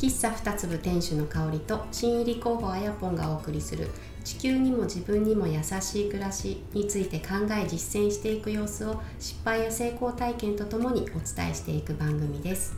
[0.00, 3.86] 喫茶二粒店主の香りと新入り候補あやぽんがお送りする
[4.24, 12.74] 地球にも自分にも優しい暮らしについて考え実践していく様子を失敗や成功体験とともにお伝えしていく番組です。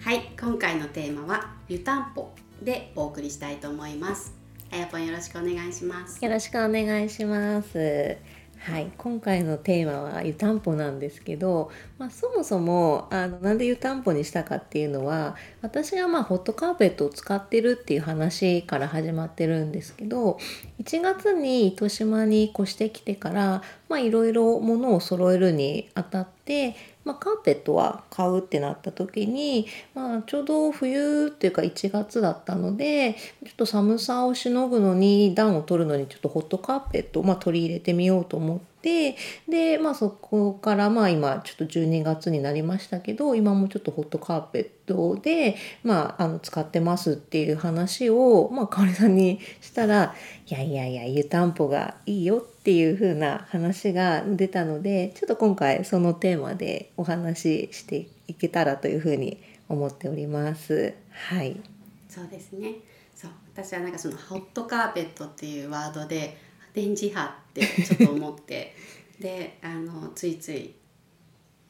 [0.00, 4.34] はい今回のテーマは湯たんぽでお送りしたいと思います。
[4.72, 6.24] あやぽんよろしくお願いします。
[6.24, 8.16] よろしくお願いします
[8.62, 20.38] はい、今回のテーマは湯たんぽなんですけど、まあ、そもそもあのなんで湯たんぽにしたかっていうのは私がまホットカーペットを使ってるっていう話から始まってるんですけど
[20.82, 23.62] 1月に糸島に越してきてから
[23.98, 33.14] いろいろものを揃えるにあたってまあ、カーペットは買うってなった時に、まあ、ちょうど冬っていうか1月だったので
[33.44, 39.16] ちょっと寒さをしのぐのに暖を取るのにちょっとホットカーペットを、まあ、取り入れてみようと思ってて
[39.48, 50.14] で、まあ、そこからまあ今ちょっと12月になりましたけど今もちょっとホットカーペットで、まあ、あの使ってますっていう話を、まあ、かおりさんにしたら
[50.46, 60.94] 「いやいやいや湯たんぽがいいよ」っていう風な話が出たのでちょっと今回そのテーマでお話ししていけたらというふうに思っております。
[61.10, 61.60] はい。
[62.08, 62.74] そうですね。
[63.14, 66.36] そう私はなんかそのホットカーペットっていうワードで
[66.72, 68.74] 電磁波ってちょっと思って
[69.18, 70.74] であのついつい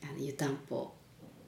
[0.03, 0.93] あの湯たんぽ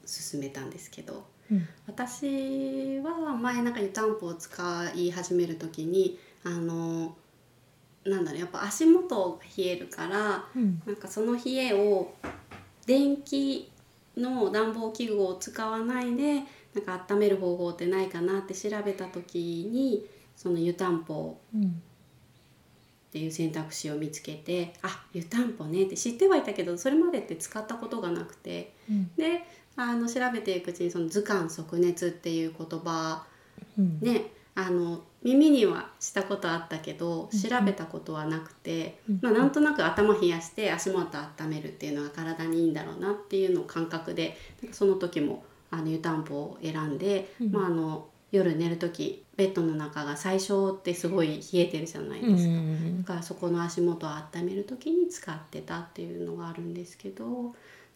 [0.04, 7.16] 進めたんですけど、うん、私は前なんか湯たんぽを使い始める時にあの
[8.04, 12.14] なんだろうやっぱ足元が冷えるから、うん、なんかその冷えを
[12.86, 13.70] 電気
[14.16, 16.42] の暖房器具を使わないで
[16.74, 21.38] なんか温める方法ってないかなって調べた時にその湯たんぽ
[23.12, 29.44] っていう選択肢を見つけて、うん、あ湯たんぽねって知ってはいたけどそれまでって使ったことがなくて、うん、で
[29.76, 33.22] あの調べていくうちにその図鑑即熱っていう言葉、
[33.78, 44.38] うん、ねあの耳にはしたことあったけど調べたことはなくて、まあ、なんとなく頭冷やして足元温めるっていうのが体にいいんだろうなっていうのを感覚で
[44.72, 52.52] その時もあの湯たんぽを選んで、うん、まあ、あの夜寝る時ベッドの中が最初ってすごい冷えてるじゃないですか、
[53.00, 57.54] だからそこの足元を温める時に使ってたっていうのがあるんですけど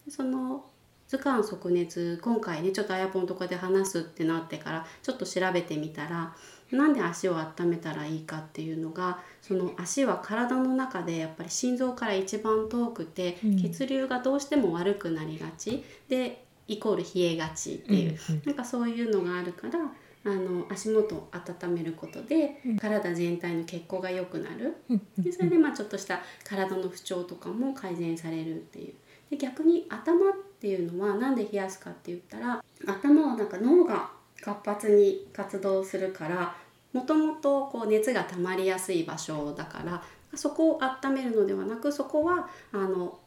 [0.09, 0.63] その
[1.07, 6.35] 図鑑即熱今回ねちょっとあやぽんとかで話すってなってからちょっと調べてみたら
[6.71, 15.83] なんで足を温めたらいいかっていうのがその足は体の中でやっぱり心臓から一番遠くて、うん、血流がどうしても悪くなりがち。
[16.09, 19.79] でイコール冷えがちっていう、うんうん、なんかそういうのがあるから
[20.27, 24.75] あの足元を温めることで、体全体の血行が良くなる、
[25.17, 28.93] でそれでまあちょっとした体の不調とかも改善されるっていう。
[29.29, 34.09] で逆に頭っていうのは何で冷やすかって言ったら頭はなんか脳が
[34.41, 36.55] 活発に活動するから
[36.93, 40.01] もともとこう熱が溜まりやすい場所だから
[40.35, 43.19] そこを温めるのではなくそこはあの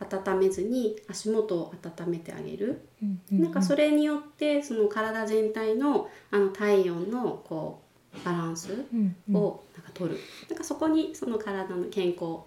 [0.00, 7.82] 温めずに足元を温めてあげる、うんうんうん、なんかそれによってその体全体のあの体温のこ
[8.14, 12.40] うバランスをなんか取る、うんうん、なんかそこにその体の健康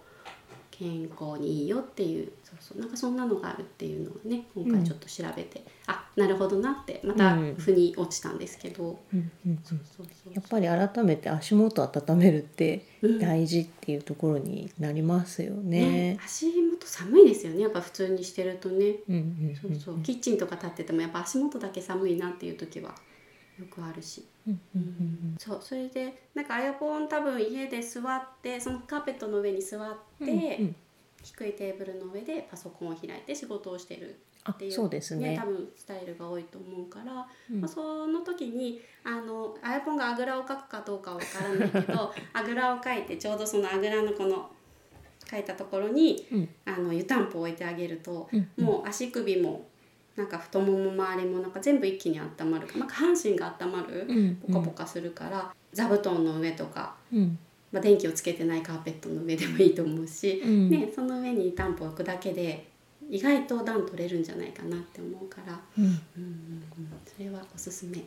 [0.78, 8.98] 健康にいいよっていうそうそうなんかそんなのがあるっていうのをね今回ちょっと調べて、うん、あなるほどなってまた腑に落ちたんですけど。
[10.32, 12.84] やっぱり改めて足元温めるって
[13.20, 15.56] 大事っていうところになりますよね。
[15.56, 18.96] うんね足元寒いですよねやっぱ普通にしてるとね、
[19.60, 20.00] そうそう。
[20.02, 22.94] キッチンとか立っててもやっぱ足元だけ寒いなっていう時は
[23.58, 24.24] よくあるし、
[25.38, 30.76] そうそれでなんかあやぽん多分家で座ってそのカーペットの上に座って、うんうん、
[31.22, 34.16] 低いテーブルの上でパソコンを開いて仕事をしてる
[34.50, 35.36] っていうそうですね。
[35.38, 44.50] 多分スタイルが多いと思うから、うん、まあ、その時にあのあやぽんがあぐらをかくかどうかわからないけど あぐらをかいてちょうどそのあぐらのこの
[45.30, 49.67] 書いたところに、うん、あの湯たんぽを置いてあげると、うん、もう足首も
[50.18, 57.38] なんか太もも周りもなんか全部一気に温まるなんか下半身が温まる、うん、ポカポカするから座布団の上とか、うん、
[57.70, 62.66] まあ、電気をつけてないカーペットの上でもいいと思うし、うん、ね、その上にタンポを置くだけで
[63.08, 65.84] 意外と暖取れるんじゃないかなって思うから、うん。
[65.84, 66.62] うんうん、
[67.06, 68.02] それはおすすめで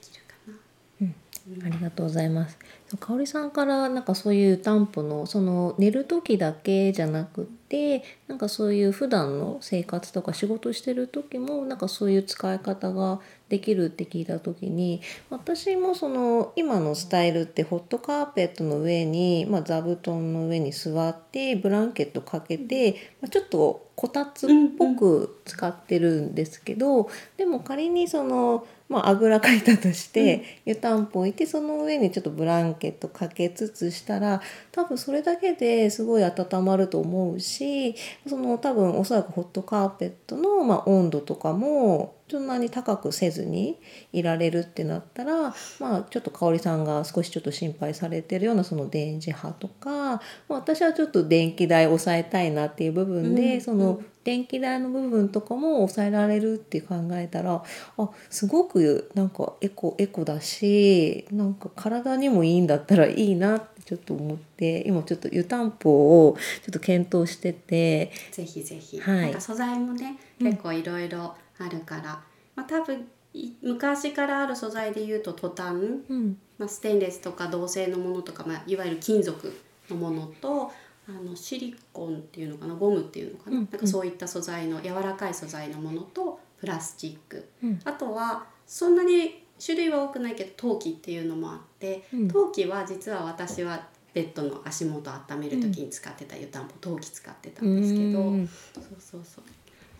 [0.00, 0.54] きるかな。
[1.02, 1.66] うん。
[1.66, 2.58] ありがとうございます。
[2.98, 13.18] かおりさんからなんかそういう担保のその寝る時だけじゃなくでなんかそういう普段の生活とか仕事してる時もなんかそういう使い方が
[13.48, 15.00] できるって聞いた時に
[15.30, 27.08] 私もその今のスタイルってホットカーペットの上に、まあ、座布団の上に座ってブランケットかけて、まあ、ちょっとこたつっぽく使ってるんですけど、
[27.38, 34.40] でも仮にその、まあ、あぐらかいたとして、湯たんぽ置いてその上にちょっとブランケットかけつつしたら
[34.72, 37.94] 多分それだけですごい温まると思うし
[38.28, 43.78] その多分おそらくホットカーペットの、まあ、温度とかもそんなに高くせずに
[44.12, 50.20] いられるってなったら、まあ、ちょっと香織さんが少しちょっと心配されてるようなその電磁波とか、まあ
[50.54, 53.60] 私はちょっと電気代抑えたいなっていう部分で、うん。
[53.60, 57.62] その電気代の部分とかも抑えられるって考えたら
[57.96, 69.20] あすごくなんかエコエコだしなんか体にもいいんだったらいいなってちょっと思って今ちょっと湯たんぽをちょっと検討しててぜひぜひ、はい。
[69.20, 70.46] なんか素材もねうん。
[70.48, 72.20] 結構いろいろあるから、
[72.56, 76.36] まあ多分い昔からある素材で言うとトタン、うん。
[76.58, 79.56] まあ、ステンレスとか銅製のものとか、まあ、いわゆる金属
[79.88, 80.72] のものと
[81.08, 83.68] あのシリコンっていうのかなゴムっていうのかな,、うん。
[83.70, 87.48] なんかそういった素材の柔らかい素材のものとプラスチック。
[87.62, 87.80] うん。
[87.84, 92.28] あとはそんなに種類は多くないけど陶器っていうのもあって、うん。
[92.28, 98.48] 陶器は実は私はベッドの足元を温める時に使ってた湯たんぽ陶器使ってたんですけど、うん。
[98.48, 99.44] そうそうそう。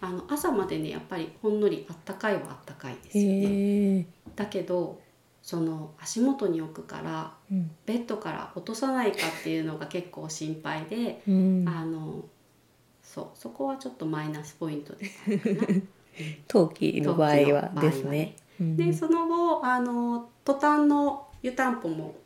[0.01, 4.07] あの朝までねやっぱりほんのりあったかいはあったかいですよね。
[4.35, 5.01] だけど
[5.47, 7.71] その足元に置くからうん。
[7.87, 11.65] ベッドから落とさないかっていうのが結構心配で、うん。
[11.69, 12.25] あの
[13.01, 15.81] そうそこはちょっとマイナスポイントであるかな。
[16.49, 18.35] 陶器の場合はですね。
[18.61, 18.77] うん。
[18.77, 22.17] でその後あのトタンの湯たんぽも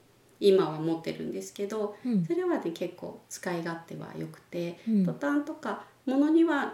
[0.40, 2.24] 今は持ってるんですけどうん。
[2.24, 5.04] それはね結構使い勝手は良くて、うん。
[5.04, 6.72] トタンとかものには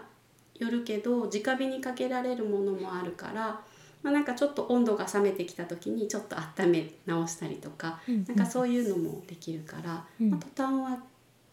[0.55, 3.59] よるけど直火にかけられるものもあるから、
[4.03, 10.29] まあ、なんかちょっと温度が冷めてきた時にちょっと温め直したりとか、うんなんかそういうのもできるから、うん。
[10.29, 10.99] まあ、トタンは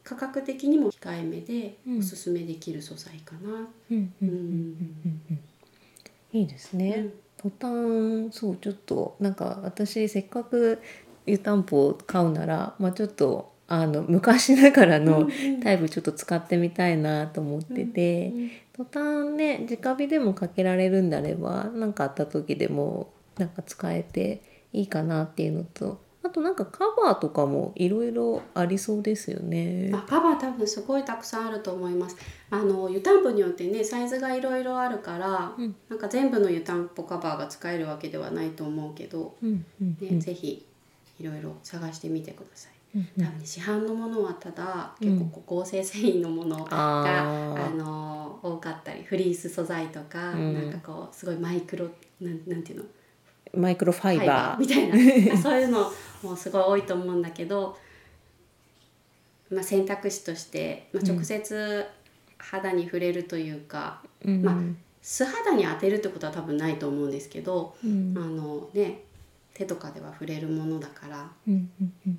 [0.03, 1.99] 価格的にも控えめでうん。
[1.99, 3.69] おすすめできる素材かな。
[3.91, 5.21] うんうんううんんうん。
[5.31, 5.41] うん。
[6.33, 6.95] いいですね。
[6.99, 7.13] うん。
[7.37, 10.81] トタンそうちょっとなんか私せっかく
[11.27, 15.29] 湯たんぽを買うならまあちょっとあの昔ながらの
[15.63, 29.93] タイプちょっと使ってみたいなと思ってて、うんトタンね直火でもかけられるんであれば何かあった時でもなんか使えていいかなっていうのとあとなんかカバーとかもいろいろありそうですよね。
[29.93, 32.17] あカバー多分すごいたくさんあると思います。
[32.51, 40.67] あの湯たんぽによってねサイズがいろいろあるから、うんなんか全部の湯たんぽカバーが使えるわけではないと思うけど、うんうんねうんぜひ
[41.21, 47.67] いろいろ探してみてくださいうん多分ね市販のものはただうん結構合成繊維のものが、あー。
[47.67, 50.55] あの多かったりフリース素材とか、うん。
[50.55, 51.89] なんかこうすごいマイクロ
[52.21, 52.85] なんなんていうの？
[53.55, 54.59] マイクロファイバー。
[54.59, 55.37] みたいな。
[55.39, 55.91] そういうの
[56.23, 57.77] もすごい多いと思うんだけど、
[59.51, 61.85] まあ、選択肢として、まあ、直接
[62.39, 64.43] 肌に触れるというか、うん。
[64.43, 64.57] まあ
[65.03, 68.15] 素肌に当てるってことは多分ないと思うんですけど、うん。
[68.17, 69.01] あのね
[69.55, 72.19] 手とかでは触れるものだからうんうんうん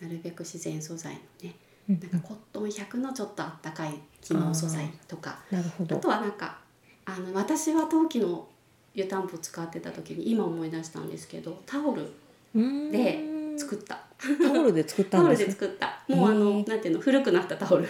[0.00, 1.54] なるべく自然素材のね
[1.88, 5.38] うんなんかコットン100のちょっとあったかい機能素材とか。
[5.52, 5.94] あ。
[5.96, 6.58] とはなんか
[7.04, 8.48] あの私は陶器の
[8.94, 12.10] 湯たんぽ使ってた時に今思い出したんですけどタオル
[12.90, 13.20] で
[13.56, 14.00] 作った。
[14.18, 15.46] タオルで作ったタオルんですね。
[15.46, 16.02] で作った。
[16.08, 17.86] もうあの、なんていうの古くなったタオル。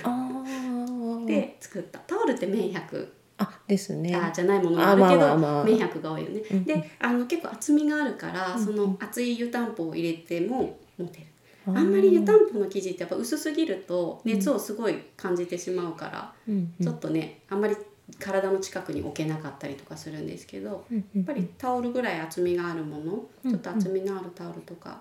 [1.27, 1.99] で作った。
[2.01, 3.09] タオルって綿100
[3.39, 4.15] あですね。
[4.15, 6.65] あじゃないものもあるけどあまあ綿100が多いよね、うん。
[6.65, 8.65] であの結構厚みがあるから、うん。
[8.65, 11.27] その厚い湯たんぽを入れても持てる
[11.67, 16.85] あんまり湯たんぽの生地ってやっぱ薄すぎると熱をすごい感じてしまうから、うんうん。
[16.85, 17.77] ちょっとねあんまり
[18.21, 21.05] 体の近くに置けなかったりとかするんですけど、うんうん。
[21.17, 25.01] やっぱりタオルぐらい厚みがあるもの、うんちょっと厚みのあるタオルとか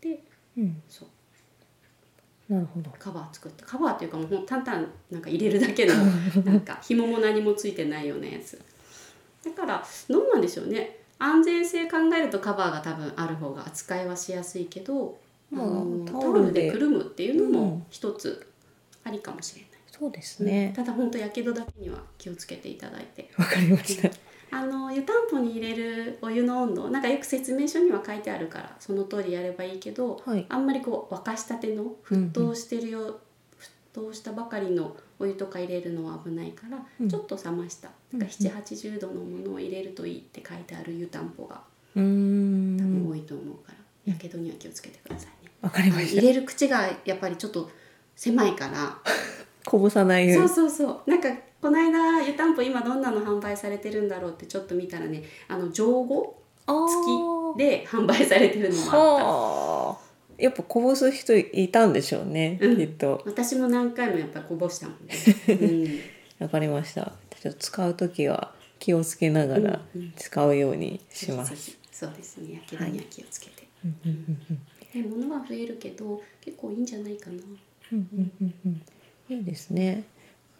[0.00, 0.22] で
[0.56, 0.82] うん。
[0.88, 2.52] そう。
[2.52, 2.90] なるほど。
[2.98, 5.94] カバー作ったカバーっていうかもうほん淡々なんか入れるだけの
[6.44, 8.60] なんか紐も何もついてないようなやつ。
[9.44, 11.00] だからどうなんでしょうね。
[11.18, 15.18] 安全性考えるとカバーが多分ある方が扱いはしやすいけど、
[15.50, 17.52] まあのタオルでくるむっていうのうん。
[17.52, 18.46] も一つ
[19.04, 20.72] ありかもしれない、そうですね。
[20.76, 23.30] ただ本当やけどだけには気をつけていただいて。
[23.36, 24.10] わかりました。
[24.52, 30.44] あの湯たんぽに入れるお湯の温度なんかよく説明書には書いてあるからその通りやればいいけど、はい。
[30.48, 33.20] あんまりこう沸かしたての沸騰してるよ、
[33.58, 37.08] 沸騰したばかりのお湯とか入れるのは危ないから、うん。
[37.08, 38.18] ちょっと冷ました、うん。
[38.18, 41.60] なんか780度のものを入れるといいって書いてある湯たんぽが
[41.94, 43.72] 多分多いと思うか
[44.04, 45.39] ら、やけどには気をつけてくださいね。
[45.62, 47.70] わかりまし入れる口がやっぱりちょっと
[48.16, 48.98] 狭いから。
[49.66, 50.48] こぼさないように。
[50.48, 51.10] そうそうそう。
[51.10, 51.28] なんか
[51.60, 57.54] この間湯たんぽ今どんなの販売されてるんだろうってちょっと見たらねあの上語あー。
[57.54, 58.96] 付きで販売されてるのもあった。
[58.96, 60.10] はあ。
[60.38, 62.76] やっぱこぼす人いたんでしょうね、うん。
[62.78, 63.22] きっと。
[63.26, 66.00] 私も何回もやっぱりこぼしたもんね、
[66.40, 67.12] わかりました。
[67.42, 70.12] ちょっと使う時は気をつけながらうんうん。
[70.16, 71.54] 使うようにうん、します、
[71.92, 72.54] そうそうですね。
[72.54, 74.10] やけどには気をつけて、うんうん
[74.50, 74.60] うん
[74.92, 77.36] で物は増えるけど結構いいんじゃないかな。
[77.92, 78.82] うんうんうんうん。
[79.36, 80.04] いいですね。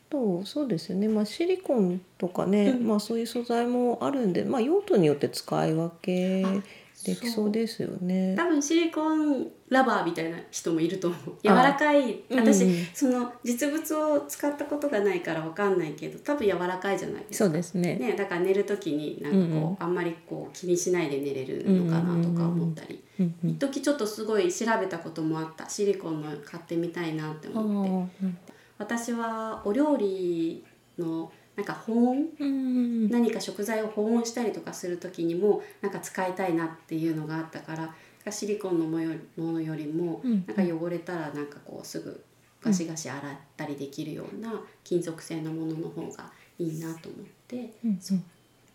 [0.09, 2.87] あとそうですよね、まあ、シリコンとかね、うん。
[2.87, 6.63] まあ、そういう素材もあるんで、まあ、用途によって使い分けあ
[7.05, 8.35] できそうですよね。
[8.37, 11.35] 多分シリコンラバーみたいな人もいると思う。
[11.43, 12.23] 柔らかい。
[12.29, 12.87] うん私、うん。
[12.93, 17.45] その実物を使ったことがないからわかんないけど多分柔らかいじゃないですか。
[17.47, 17.97] そうですね。
[17.97, 19.77] ね、だから寝る時になんかこう、うんうん。
[19.81, 25.69] あんまりこう気にしないで寝れるのかなとか思ったり、うんうん一時ちょっとすごい調べたこともあった。
[25.69, 28.25] シリコンの買ってみたいなってあ思って。
[28.27, 28.31] ー
[28.79, 30.65] 私はお料理
[30.99, 31.31] の
[31.61, 32.29] なんか保温？
[32.39, 33.11] うん。
[33.11, 40.45] 何か食材を保温したりとかする時にもなんか使いたいなっていうのがあったからシリコンのものよりもうん。
[40.47, 42.25] なんか汚れたらなんかこうすぐ
[42.63, 47.91] ガシガシ洗ったりできるような金属製のものの方がいいなと思ってうん。
[47.91, 47.99] うん。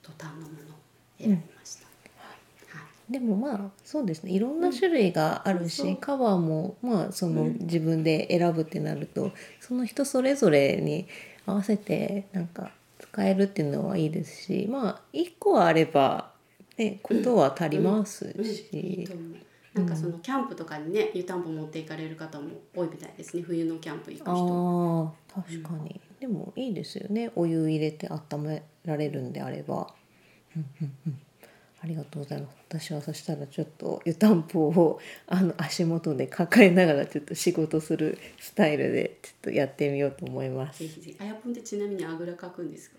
[0.03, 0.77] トタンのものを
[1.17, 1.85] 選びました。
[2.77, 3.11] はい。
[3.11, 4.31] でもまあそうですね。
[4.31, 5.97] いろんな種類があるし、そうそう。
[5.97, 7.57] カバーもまあそのうん。
[7.61, 11.07] 自分で選ぶってなると、その人それぞれに
[11.45, 16.31] 合わせてなんか使えるっていうのはいいですしまあ1個あれば、
[16.77, 19.07] ね、ことは足りますし。
[19.75, 23.43] なんかそのキャンプとかにね湯たんぽ持っていかれる方も多いみたいですね。
[23.43, 25.13] 冬のキャンプ行く人。
[25.33, 27.29] ああ確かに、でもいいですよね。
[27.35, 29.93] お湯入れて温められるんであれば。
[30.55, 31.24] うんうんうん
[31.81, 32.55] ありがとうございます。
[32.67, 40.79] 私はそしたらちょっと湯たんぽをあの足元で抱えながらちょっと仕事するスタイルでちょっとやってみようと思います。
[40.79, 40.87] ぜ。
[40.87, 41.17] ひぜひ。
[41.19, 42.97] あやぽんってちなみにあぐらかくんですか？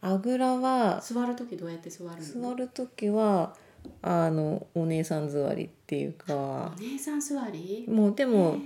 [0.00, 2.50] あぐらは座る時どうやって座るの？
[2.50, 3.54] 座る時は
[4.00, 7.84] あのお姉さん座りっていうおか姉さん座り？
[7.88, 8.56] もうでも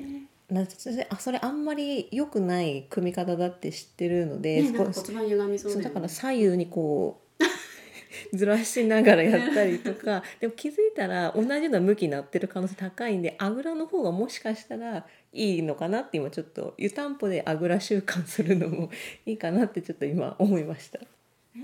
[0.51, 0.63] へな
[1.11, 5.95] あそれあんまり良くない組み方だって知ってるのーで、ね、そこなんか骨盤歪みそうそうだよね。
[5.95, 7.28] だから左右にこう
[8.33, 10.23] ずらしながらやったりとか。
[10.41, 18.91] でも気づいたら同じような向きになってる可能性高いんであぐらの方がもしかしたらいいのかなって今ちょっと湯たんぽであぐら習慣するのも
[19.27, 20.99] いいかなってちょっと今思いました。
[20.99, 21.05] や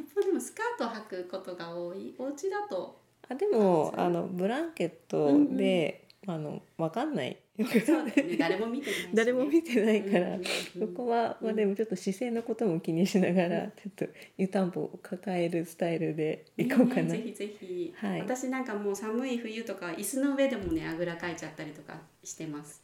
[0.00, 2.14] っぱでもスカート履くことが多い？
[2.18, 2.98] お家だと。
[3.28, 8.36] あでもあのブランケットで、あのわかんないそうだよね。
[8.36, 9.04] 誰も見てないし。
[9.04, 10.44] ね、誰も見てないから、うんうんうん
[10.80, 14.06] そこは、まあ、でもちょっと姿勢のことも気にしながら、ちょっと
[14.36, 17.02] 湯たんぽを抱えるスタイルでいこうかな。
[17.02, 18.20] ねぜひぜひ、はい。
[18.22, 21.94] 私なんかもう寒い冬とか椅子の上でもねあぐらかいちゃったりとか
[22.24, 22.82] してます、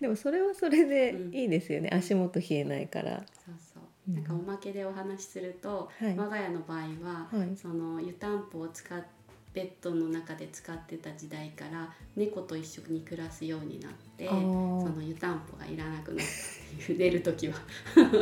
[0.00, 1.34] でもそれはそれでうん。
[1.34, 3.18] いいですよね、足元冷えないから。
[3.44, 4.12] そうそう。
[4.12, 6.16] なんかおまけでお話しすると、はい。
[6.16, 7.56] 我が家の場合は、はい。
[7.56, 9.04] その湯たんぽを使っ
[9.52, 17.54] ベッドの中で使ってた時代から猫と一緒に暮らすようになってその湯たんぽがいらなくなったっていう 寝る時は。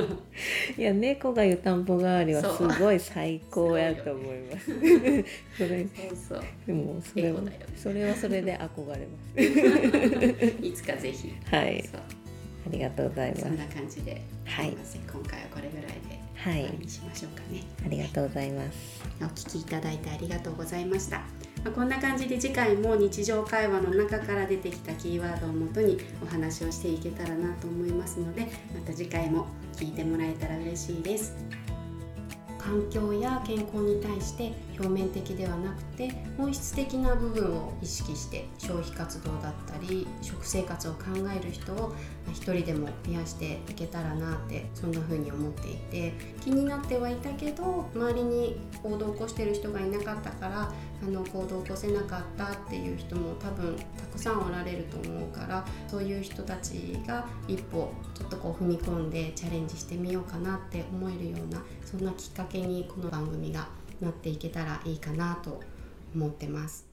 [0.78, 4.66] いや猫が湯たんぽ代わりはすごい最高やと思います。
[5.58, 10.66] それそうでもそれはエコだよそれはそれで憧れます。
[10.66, 11.84] いつかぜひ、はい。
[12.66, 13.42] ありがとうございます。
[13.42, 13.56] そん。
[13.56, 14.70] な感じで、はい。
[14.70, 17.64] 今回はこれぐらいではいにしましょうかね。
[17.84, 19.02] ありがとうございます。
[19.20, 21.18] お聞きいただいてありがとうございました。
[21.64, 28.42] まあ、こんな感じで次回も日常会話の中から出てきたキーワードをもとにお話をしていけたらなと思いますので
[28.72, 31.36] また次回も聞いてもらえたら嬉しいです。
[32.68, 41.94] 環境や健康に対して表面的ではなくて本質的な部分を意識して消費活動だったり食生活を考える人を
[42.30, 50.70] 一人でも増やしていけたらなってそんな風に思っていて気になってはいたけど周りに行動を起こしてる人がいなかったから
[51.02, 63.68] あの行動を起こせなかったっていう人も多分たくさんおられると思うからそういう人たちが一歩ちょっとこう踏み込んでチャレンジしてみようかなって思えるようなそんなきっかけにこの番組が
[64.00, 65.60] なっていけたらいいかなと
[66.14, 66.87] 思ってます。